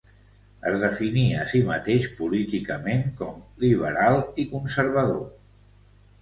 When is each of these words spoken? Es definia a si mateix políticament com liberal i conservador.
Es 0.69 0.77
definia 0.83 1.35
a 1.41 1.43
si 1.51 1.61
mateix 1.67 2.07
políticament 2.21 3.05
com 3.21 3.37
liberal 3.65 4.19
i 4.45 4.49
conservador. 4.57 5.23